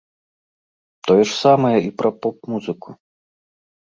[1.07, 2.89] Тое ж самае і пра поп-музыку!